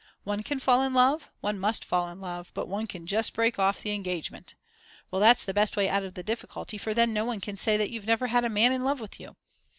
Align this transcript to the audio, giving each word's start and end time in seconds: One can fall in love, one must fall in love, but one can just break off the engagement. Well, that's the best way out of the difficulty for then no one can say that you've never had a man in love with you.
One 0.23 0.41
can 0.41 0.59
fall 0.59 0.81
in 0.81 0.95
love, 0.95 1.29
one 1.41 1.59
must 1.59 1.85
fall 1.85 2.09
in 2.09 2.19
love, 2.19 2.49
but 2.55 2.67
one 2.67 2.87
can 2.87 3.05
just 3.05 3.33
break 3.33 3.59
off 3.59 3.83
the 3.83 3.91
engagement. 3.91 4.55
Well, 5.11 5.21
that's 5.21 5.45
the 5.45 5.53
best 5.53 5.77
way 5.77 5.89
out 5.89 6.01
of 6.03 6.15
the 6.15 6.23
difficulty 6.23 6.79
for 6.79 6.95
then 6.95 7.13
no 7.13 7.23
one 7.23 7.39
can 7.39 7.55
say 7.55 7.77
that 7.77 7.91
you've 7.91 8.07
never 8.07 8.25
had 8.25 8.43
a 8.43 8.49
man 8.49 8.71
in 8.71 8.83
love 8.83 8.99
with 8.99 9.19
you. 9.19 9.35